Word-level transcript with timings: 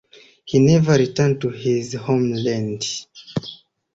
He 0.45 0.57
never 0.57 0.93
returned 0.93 1.41
to 1.41 1.49
his 1.49 1.93
homeland. 1.93 2.83